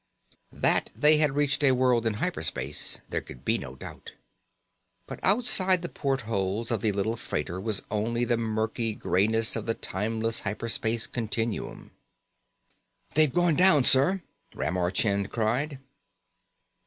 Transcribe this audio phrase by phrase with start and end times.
[0.51, 4.13] That they had reached a world in hyper space there could be no doubt.
[5.05, 9.75] But outside the portholes of the little freighter was only the murky grayness of the
[9.75, 11.91] timeless hyper space continuum.
[13.13, 14.23] "They've gone down, sir!"
[14.55, 15.77] Ramar Chind cried.